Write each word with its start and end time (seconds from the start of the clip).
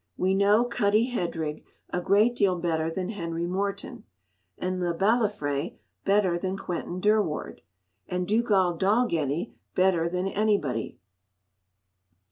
We 0.17 0.33
know 0.33 0.65
Cuddie 0.65 1.11
Headrigg 1.11 1.63
a 1.91 2.01
great 2.01 2.35
deal 2.35 2.55
better 2.55 2.89
than 2.89 3.09
Henry 3.09 3.45
Morton, 3.45 4.03
and 4.57 4.79
Le 4.79 4.95
Balafré 4.97 5.77
better 6.05 6.39
than 6.39 6.57
Quentin 6.57 6.99
Durward, 6.99 7.61
and 8.07 8.27
Dugald 8.27 8.79
Dalgetty 8.79 9.53
better 9.75 10.09
than 10.09 10.25
anybody. 10.27 10.97